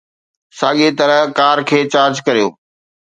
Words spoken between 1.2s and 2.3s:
ڪار کي چارج